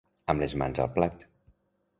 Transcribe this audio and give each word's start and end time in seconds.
Amb 0.33 0.43
les 0.43 0.55
mans 0.61 0.83
al 0.85 0.91
plat. 0.97 1.29